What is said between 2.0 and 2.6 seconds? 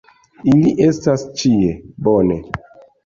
Bone.